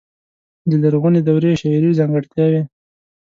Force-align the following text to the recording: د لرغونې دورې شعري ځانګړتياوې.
د 0.69 0.71
لرغونې 0.83 1.21
دورې 1.27 1.51
شعري 1.61 1.91
ځانګړتياوې. 1.99 2.61